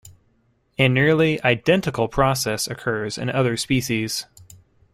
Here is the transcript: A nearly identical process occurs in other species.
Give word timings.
A 0.79 0.87
nearly 0.87 1.39
identical 1.43 2.07
process 2.07 2.65
occurs 2.65 3.19
in 3.19 3.29
other 3.29 3.55
species. 3.55 4.25